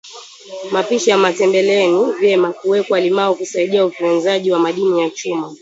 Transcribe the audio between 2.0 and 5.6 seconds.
vyema kuwekwa limao kusaidia ufyonzaji wa madini ya chuma